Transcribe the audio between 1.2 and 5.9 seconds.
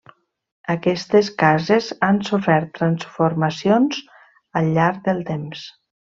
cases han sofert transformacions al llarg del temps.